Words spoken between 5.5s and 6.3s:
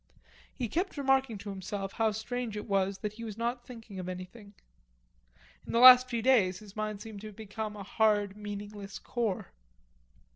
In the last few